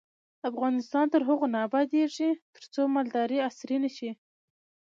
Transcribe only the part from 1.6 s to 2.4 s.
ابادیږي،